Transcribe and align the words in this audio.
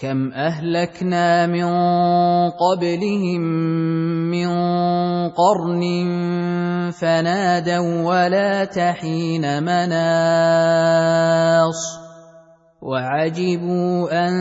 كم 0.00 0.32
اهلكنا 0.32 1.46
من 1.46 1.64
قبلهم 2.50 3.40
من 4.30 4.48
قرن 5.30 5.82
فنادوا 6.90 8.02
ولا 8.02 8.64
تحين 8.64 9.62
مناص 9.62 10.84
وعجبوا 12.82 14.26
ان 14.26 14.34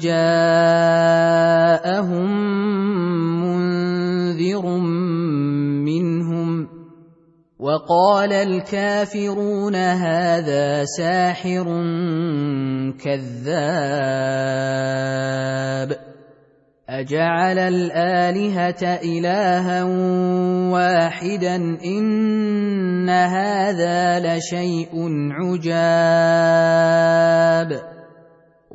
جاءهم 0.00 1.26
وقال 7.86 8.32
الكافرون 8.32 9.74
هذا 9.76 10.84
ساحر 10.84 11.64
كذاب 13.04 13.86
أجعل 16.88 17.58
الآلهة 17.58 18.82
إلها 18.82 19.84
واحدا 20.72 21.56
إن 21.84 23.08
هذا 23.08 24.20
لشيء 24.20 24.90
عجاب 25.30 26.66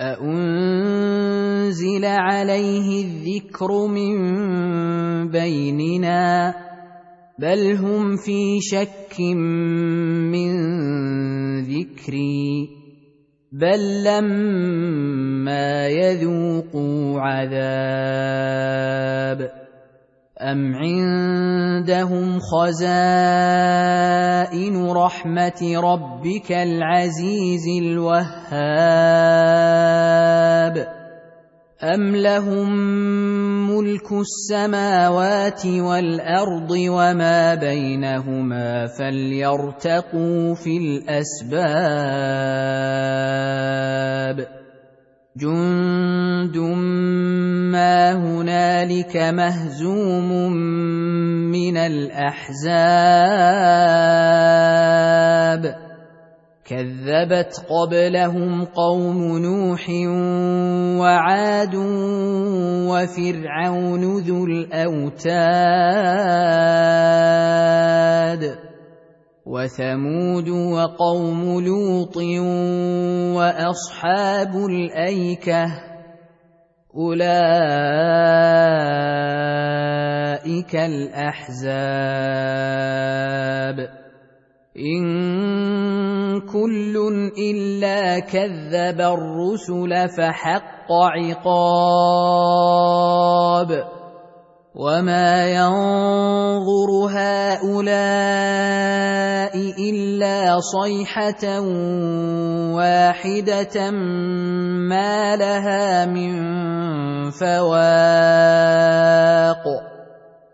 أأنزل 0.00 1.74
عليه 2.04 3.04
الذكر 3.04 3.86
من 3.86 4.16
بيننا 5.30 6.54
بل 7.38 7.76
هم 7.76 8.16
في 8.16 8.60
شك 8.60 9.20
من 9.20 10.52
ذكري 11.60 12.68
بل 13.52 14.04
لما 14.04 15.88
يذوقوا 15.88 17.20
عذاب 17.20 18.06
أم 20.40 20.74
عندهم 20.74 22.40
خزائن 22.40 22.76
رحمة 24.90 25.80
ربك 25.80 26.52
العزيز 26.52 27.68
الوهاب 27.82 28.36
أم 31.82 32.16
لهم 32.16 32.70
ملك 33.70 34.12
السماوات 34.12 35.66
والأرض 35.66 36.70
وما 36.70 37.54
بينهما 37.54 38.86
فليرتقوا 38.86 40.54
في 40.54 40.76
الأسباب 40.78 42.06
جند 45.36 46.56
ما 47.72 48.12
هنالك 48.76 49.16
مهزوم 49.16 50.52
من 51.50 51.76
الأحزاب. 51.76 52.56
كذبت 56.64 57.66
قبلهم 57.70 58.64
قوم 58.64 59.38
نوح 59.38 59.90
وعاد 61.00 61.74
وفرعون 62.90 64.18
ذو 64.18 64.44
الأوتاد 64.44 65.26
وثمود 69.46 70.48
وقوم 70.48 71.60
لوط 71.60 72.16
وأصحاب 73.36 74.56
الأيكة 74.56 75.85
اولئك 76.96 77.26
الاحزاب 80.76 82.16
ان 84.76 86.40
كل 86.40 86.94
الا 87.38 88.18
كذب 88.18 89.00
الرسل 89.00 90.08
فحق 90.08 90.92
عقاب 90.92 92.26
وما 94.76 95.48
ينظر 95.48 96.90
هؤلاء 97.08 97.96
الا 99.56 100.60
صيحه 100.60 101.60
واحدة 102.76 103.90
ما 103.90 105.36
لها 105.36 106.06
من 106.06 106.32
فواق 107.30 108.76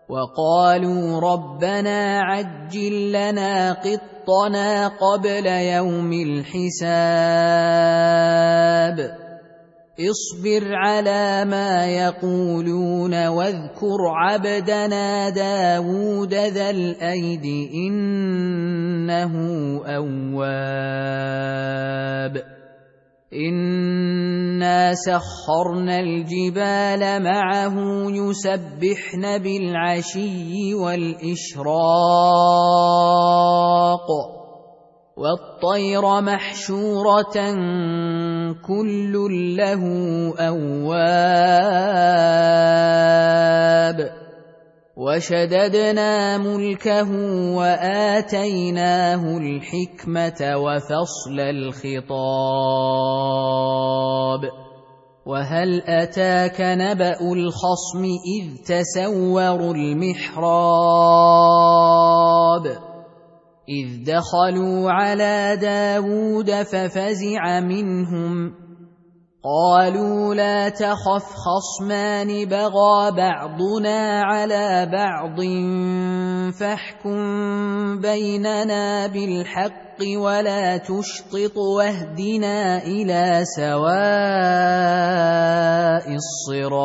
وقالوا 0.09 1.19
ربنا 1.19 2.21
عجل 2.21 3.11
لنا 3.11 3.73
قطنا 3.73 4.87
قبل 4.87 5.45
يوم 5.47 6.13
الحساب 6.13 7.23
اصبر 9.99 10.75
على 10.75 11.45
ما 11.45 11.85
يقولون 11.85 13.27
واذكر 13.27 13.97
عبدنا 14.09 15.29
داود 15.29 16.33
ذا 16.33 16.69
الأيد 16.69 17.45
إنه 17.73 19.33
أواب. 19.85 21.13
إنا 23.33 24.93
سخرنا 24.93 25.99
الجبال 25.99 27.23
معه 27.23 27.75
يسبحن 28.09 29.37
بالعشي 29.37 30.73
والإشراق. 30.73 31.73
والطير 35.17 36.21
محشورة 36.21 37.53
كل 38.67 39.13
له 39.57 39.83
أواب 40.39 41.83
وشددنا 44.97 46.37
ملكه 46.37 47.11
وآتيناه 47.55 49.37
الحكمة 49.37 50.57
وفصل 50.57 51.39
الخطاب 51.39 52.13
وهل 55.25 55.81
أتاك 55.81 56.61
نبأ 56.61 57.21
الخصم 57.33 58.03
إذ 58.03 58.45
تسوروا 58.65 59.73
المحراب 59.73 60.43
إذ 63.69 64.03
دخلوا 64.03 64.91
على 64.91 65.57
داود 65.61 66.51
ففزع 66.51 67.59
منهم. 67.59 68.63
قالوا 69.43 70.35
لا 70.35 70.69
تخف 70.69 71.35
خصمان 71.35 72.45
بغى 72.45 73.11
بعضنا 73.11 74.21
على 74.23 74.89
بعض 74.91 75.41
فاحكم 76.59 77.19
بيننا 77.99 79.07
بالحق 79.07 79.99
ولا 80.17 80.77
تشطط 80.77 81.57
واهدنا 81.57 82.83
إلى 82.83 83.43
سواء 83.43 83.83
الصراط. 86.15 86.83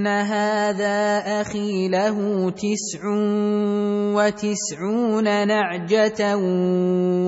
ان 0.00 0.06
هذا 0.06 1.18
أخي 1.40 1.88
له 1.88 2.50
تسع 2.50 3.00
وتسعون 4.16 5.24
نعجه 5.24 6.36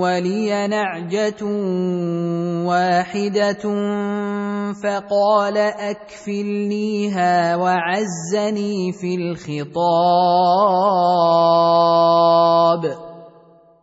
ولي 0.01 0.67
نعجه 0.67 1.45
واحدة 2.65 3.63
فقال 4.83 5.57
اكفلنيها 5.59 7.57
وعزني 7.57 8.93
في 8.93 9.15
الخطاب 9.15 9.93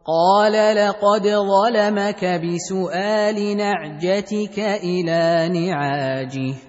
قال 0.06 0.75
لقد 0.75 1.27
ظلمك 1.27 2.25
بسؤال 2.25 3.57
نعجتك 3.57 4.59
إلى 4.59 5.50
نعاجه 5.53 6.69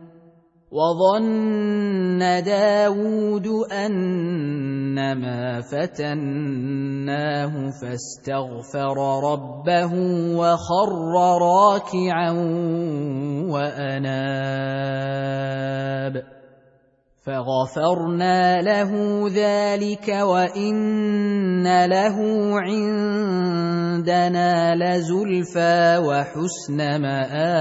وظن 0.71 2.43
داود 2.43 3.47
أنما 3.71 5.61
فتناه 5.67 7.53
فاستغفر 7.81 8.95
ربه 9.23 9.93
وخر 10.39 10.89
راكعا 11.41 12.31
وأناب. 13.51 14.71
فغفرنا 17.25 18.61
له 18.61 18.91
ذلك 19.29 20.07
وإن 20.07 21.85
له 21.85 22.17
عندنا 22.59 24.51
لزلفى 24.75 25.97
وحسن 25.97 26.79
مآب. 27.01 27.51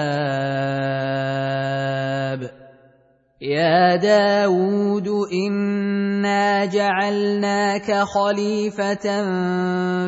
يا 3.41 3.97
داود 3.97 5.09
انا 5.49 6.65
جعلناك 6.65 7.93
خليفه 7.93 9.07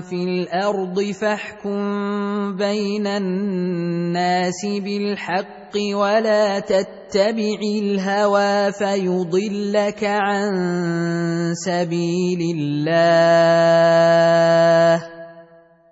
في 0.00 0.24
الأرض 0.24 1.00
فاحكم 1.20 2.56
بين 2.56 3.06
الناس 3.06 4.66
بالحق 4.66 5.72
ولا 5.94 6.58
تتبع 6.60 7.60
الهوى 7.82 8.72
فيضلك 8.72 10.04
عن 10.04 10.50
سبيل 11.54 12.56
الله 12.58 13.62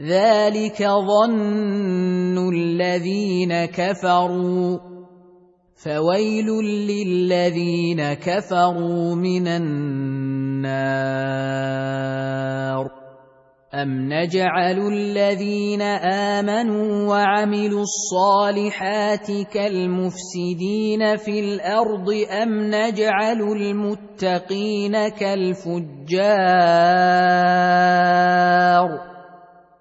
ذلك 0.00 0.82
ظن 0.82 2.54
الذين 2.54 3.64
كفروا. 3.64 4.78
فويل 5.84 6.46
للذين 6.64 8.12
كفروا 8.12 9.14
من 9.14 9.48
النار. 9.48 11.20
ام 13.74 14.12
نجعل 14.12 14.78
الذين 14.92 15.82
امنوا 15.82 17.08
وعملوا 17.08 17.82
الصالحات 17.82 19.30
كالمفسدين 19.52 21.16
في 21.16 21.40
الأرض 21.40 22.10
ام 22.42 22.74
نجعل 22.74 23.40
المتقين 23.42 25.08
كالفجار. 25.08 26.30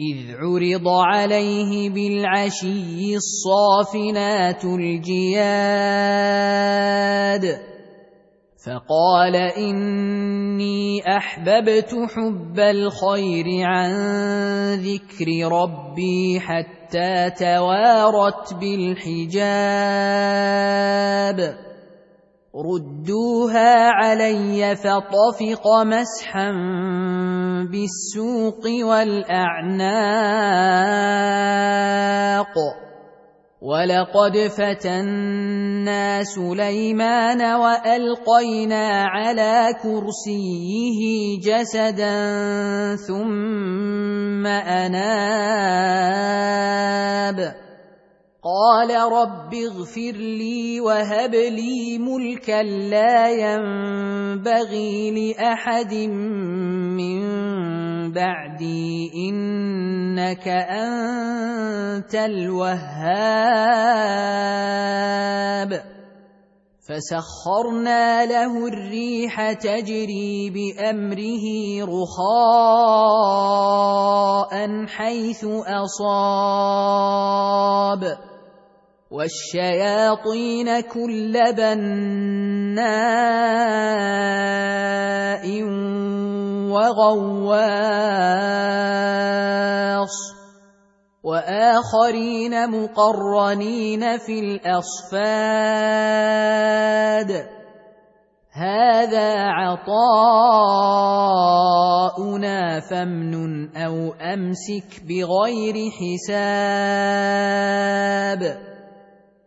إذ 0.00 0.16
عرض 0.40 0.88
عليه 0.88 1.90
بالعشي 1.90 3.16
الصافنات 3.16 4.64
الجياد 4.64 5.60
فقال 8.66 9.36
إني 9.36 11.02
أحببت 11.16 11.90
حب 12.14 12.58
الخير 12.58 13.46
عن 13.66 13.90
ذكر 14.74 15.26
ربي 15.52 16.40
حتى 16.40 17.30
توارت 17.30 18.54
بالحجاب 18.54 19.30
ردوها 22.56 23.90
علي 23.90 24.76
فطفق 24.76 25.66
مسحا 25.86 26.50
بالسوق 27.66 28.64
والأعناق. 28.82 30.00
ولقد 33.60 34.36
فتنا 34.56 36.24
سليمان 36.24 37.42
والقينا 37.54 39.04
على 39.04 39.74
كرسيه 39.82 41.00
جسدا 41.44 42.16
ثم 42.96 44.46
اناب. 44.46 45.30
قال 48.40 48.88
رب 48.88 49.54
اغفر 49.54 50.16
لي 50.16 50.80
وهب 50.80 51.34
لي 51.34 51.98
ملكا 51.98 52.62
لا 52.62 53.28
ينبغي 53.28 55.10
لأحد 55.10 55.94
من 56.96 57.20
بعدي 58.12 59.10
إنك 59.28 60.48
أنت 60.48 62.14
الوهاب. 62.14 62.80
فسخرنا 66.88 68.26
له 68.26 68.66
الريح 68.66 69.52
تجري 69.52 70.50
بأمره 70.50 71.44
رخاء 71.84 72.40
حيث 74.86 75.44
أصاب. 75.84 77.10
والشياطين 79.10 80.80
كل 80.80 81.34
بناء 81.52 81.82
وغواص. 86.70 87.50
وآخرين 91.22 92.70
مقرنين 92.70 94.18
في 94.18 94.40
الأصفاد. 94.40 95.10
هذا 98.52 99.30
عطاؤنا 99.50 99.90
فامنن 102.80 103.76
أو 103.76 104.12
أمسك 104.12 105.02
بغير 105.02 105.90
حساب. 105.90 106.30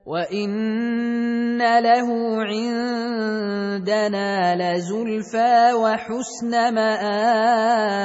وان 0.06 1.58
له 1.80 2.08
عندنا 2.44 4.32
لزلفى 4.56 5.74
وحسن 5.74 6.74
مآب 6.74 8.04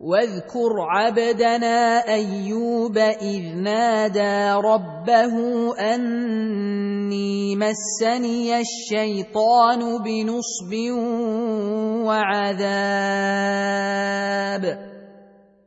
واذكر 0.00 0.72
عبدنا 0.80 1.98
ايوب 2.08 2.98
اذ 2.98 3.56
نادى 3.62 4.52
ربه 4.66 5.34
اني 5.94 7.56
مسني 7.56 8.60
الشيطان 8.60 10.02
بنصب 10.02 10.72
وعذاب 12.06 13.70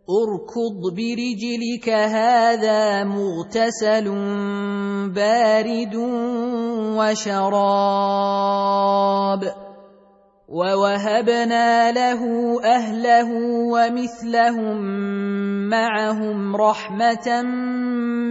اركض 0.04 0.96
برجلك 0.96 1.90
هذا 1.90 3.04
مغتسل 3.04 4.08
بارد 5.16 5.96
وشراب. 7.00 8.44
ووهبنا 10.50 11.92
له 11.92 12.22
أهله 12.64 13.30
ومثلهم 13.72 14.78
معهم 15.70 16.56
رحمة 16.56 17.42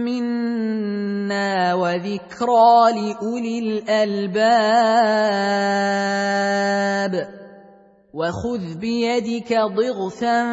منا 0.05 1.73
وذكرى 1.73 2.91
لأولي 2.93 3.59
الألباب. 3.59 4.73
وخذ 8.13 8.79
بيدك 8.79 9.53
ضغثا 9.53 10.45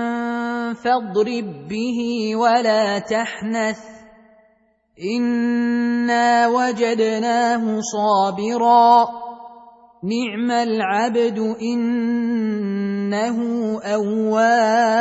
فاضرب 0.73 1.69
به 1.69 2.37
ولا 2.37 2.99
تحنث. 2.99 3.79
إنا 5.17 6.49
وجدناه 6.49 7.81
صابرا. 7.81 9.09
نعم 10.05 10.51
العبد 10.51 11.39
إنه 11.63 13.39
أواب. 13.83 15.01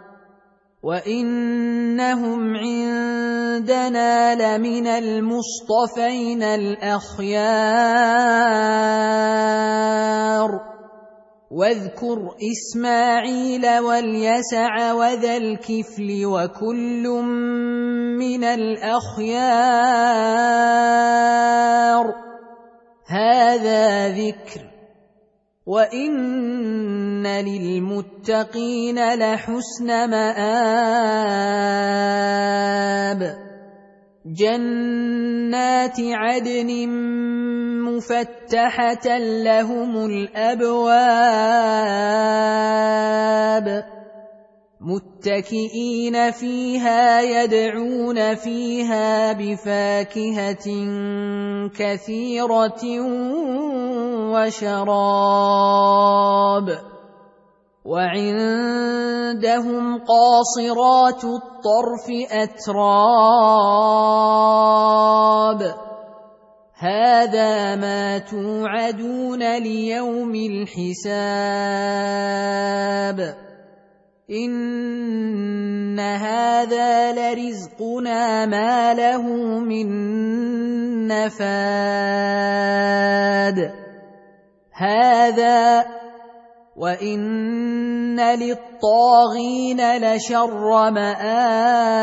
وانهم 0.83 2.55
عندنا 2.55 4.35
لمن 4.35 4.87
المصطفين 4.87 6.43
الاخيار 6.43 7.41
واذكر 11.51 12.35
اسماعيل 12.51 13.79
واليسع 13.79 14.93
وذا 14.93 15.37
الكفل 15.37 16.25
وكل 16.25 17.07
من 18.17 18.43
الاخيار 18.43 19.21
هذا 23.07 24.09
ذكر 24.09 24.70
وان 25.71 27.23
للمتقين 27.27 28.99
لحسن 29.15 29.87
مآب 30.09 30.41
جنات 34.25 35.97
عدن 35.99 36.89
مفتحه 37.87 39.17
لهم 39.17 40.05
الابواب 40.05 41.31
متكئين 44.81 46.31
فيها 46.31 47.21
يدعون 47.21 48.35
فيها 48.35 49.33
بفاكهة 49.33 50.67
كثيرة 51.69 52.83
وشراب. 54.33 55.61
وعندهم 57.85 58.97
قاصرات 59.97 61.23
الطرف 61.23 62.07
أتراب. 62.31 62.81
هذا 66.77 67.75
ما 67.75 68.17
توعدون 68.17 69.57
ليوم 69.57 70.35
الحساب. 70.35 71.11
ان 74.31 75.99
هذا 75.99 77.11
لرزقنا 77.11 78.45
ما 78.45 78.93
له 78.93 79.21
من 79.59 79.87
نفاد 81.07 82.31
هذا 84.73 85.85
وان 86.77 88.19
للطاغين 88.19 89.97
لشر 89.97 90.91
مآب 90.91 92.01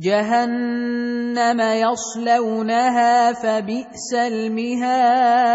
جهنم 0.00 1.60
يصلونها 1.60 3.32
فبئس 3.32 4.14
المهاد 4.14 5.54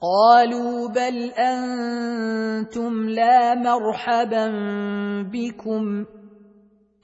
قالوا 0.01 0.87
بل 0.87 1.31
أنتم 1.37 3.09
لا 3.09 3.55
مرحبا 3.55 4.47
بكم. 5.33 6.05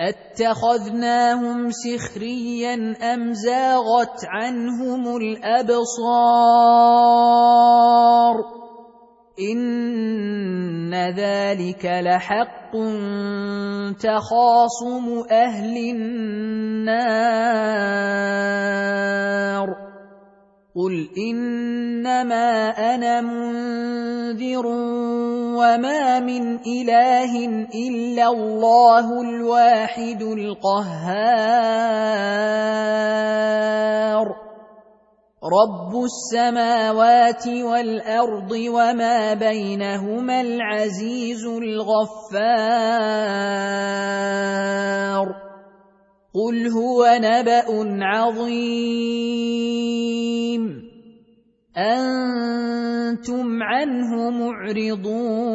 اتخذناهم 0.00 1.70
سخريا 1.70 2.74
ام 3.14 3.32
زاغت 3.32 4.24
عنهم 4.24 5.16
الابصار 5.16 5.86
ان 9.40 10.94
ذلك 10.94 11.84
لحق 11.84 12.72
تخاصم 14.00 15.24
أهل 15.30 15.76
النار 15.76 17.46
قل 20.76 21.08
انما 21.18 22.68
أنا 22.94 23.20
منذر 23.20 24.66
وما 25.56 26.20
من 26.20 26.58
اله 26.60 27.32
الا 27.74 28.28
الله 28.28 29.20
الواحد 29.20 30.22
القهار 30.22 30.66
رب 35.44 36.04
السماوات 36.04 37.48
والارض 37.48 38.52
وما 38.52 39.34
بينهما 39.34 40.40
العزيز 40.40 41.46
الغفار 41.46 42.66
قل 46.36 46.68
هو 46.68 47.00
نبا 47.20 47.64
عظيم 48.04 49.46
أنتم 51.76 53.62
عنه 53.62 54.30
معرضون 54.30 55.46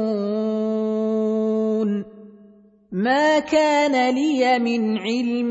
ما 2.92 3.40
كان 3.40 4.16
لي 4.16 4.60
من 4.60 4.98
علم 4.98 5.50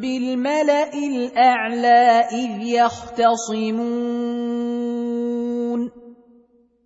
بالملا 0.00 0.94
الاعلى 0.94 2.24
اذ 2.32 2.62
يختصمون 2.62 4.04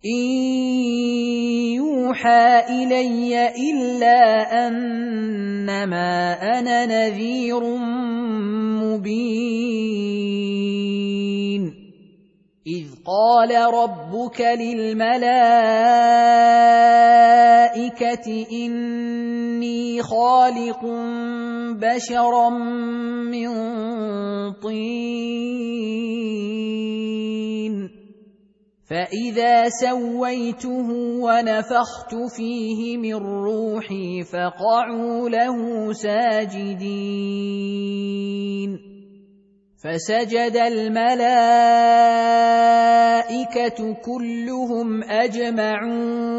ان 0.05 1.88
يوحى 2.09 2.65
إلي 2.69 3.53
إلا 3.53 4.21
أنما 4.67 6.13
أنا 6.59 6.87
نذير 6.87 7.61
مبين. 8.81 9.69
إذ 12.67 12.85
قال 13.05 13.51
ربك 13.75 14.41
للملائكة 14.41 15.17
إني 18.53 20.03
خالق 20.03 20.81
بشرا 21.77 22.49
من 23.29 23.49
طين. 24.53 26.18
فاذا 28.91 29.69
سويته 29.69 30.89
ونفخت 31.21 32.15
فيه 32.37 32.97
من 32.97 33.15
روحي 33.15 34.23
فقعوا 34.23 35.29
له 35.29 35.93
ساجدين 35.93 37.29
فسجد 39.85 40.57
الملائكه 40.57 41.09
كلهم 44.05 45.03
اجمعون 45.03 46.39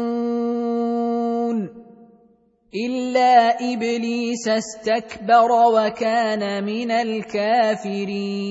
الا 2.74 3.58
ابليس 3.72 4.48
استكبر 4.48 5.50
وكان 5.74 6.64
من 6.64 6.90
الكافرين 6.90 8.50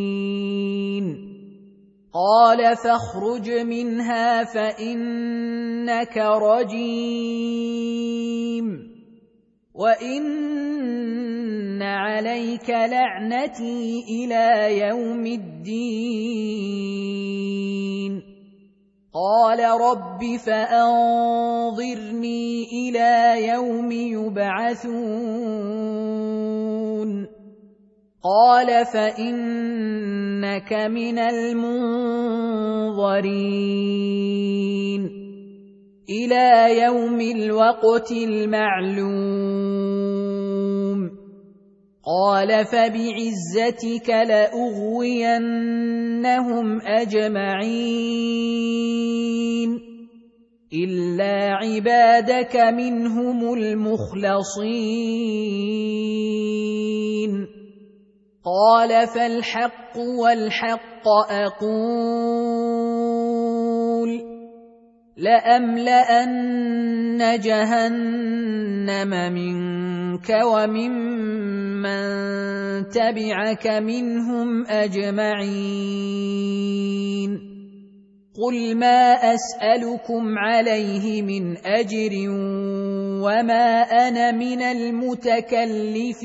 قال 2.13 2.75
فاخرج 2.75 3.49
منها 3.49 4.43
فإنك 4.43 6.17
رجيم 6.17 6.81
وإن 9.73 11.81
عليك 11.81 12.69
لعنتي 12.69 14.03
إلى 14.09 14.79
يوم 14.79 15.25
الدين. 15.25 15.71
قال 19.13 19.59
رب 19.59 20.37
فأنظرني 20.45 22.63
إلى 22.63 23.47
يوم 23.47 23.91
يبعثون. 23.91 24.91
قال 28.23 28.85
فانك 28.85 30.73
من 30.73 31.19
المنظرين 31.19 31.71
إلى 36.09 36.79
يوم 36.81 37.21
الوقت 37.21 38.11
المعلوم 38.11 39.41
قال 42.05 42.65
فبعزتك 42.65 44.09
لاغوينهم 44.09 45.21
اجمعين 46.81 48.11
الا 50.73 51.53
عبادك 51.53 52.55
منهم 52.55 53.53
المخلصين 53.53 54.81
قال 58.45 59.07
فالحق 59.07 59.97
والحق 59.97 61.07
أقول 61.29 62.61
لاملان 65.17 66.79
جهنم 67.39 69.09
منك 69.33 70.29
وممن 70.45 72.01
تبعك 72.89 73.67
منهم 73.67 74.65
اجمعين 74.67 76.11
قل 78.41 78.75
ما 78.77 79.13
اسالكم 79.33 80.37
عليه 80.37 81.21
من 81.21 81.57
اجر 81.57 82.29
وما 83.21 83.81
أنا 84.07 84.31
من 84.31 84.61
المتكلفين 84.61 86.21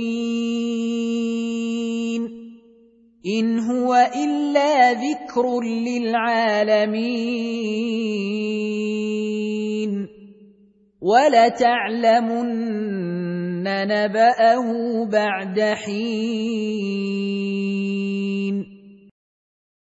ان 3.27 3.59
هو 3.59 3.95
الا 4.17 4.93
ذكر 4.93 5.61
للعالمين 5.61 6.87
ولتعلمن 11.01 12.49
نباه 13.63 15.05
بعد 15.13 15.61
حين 15.61 17.17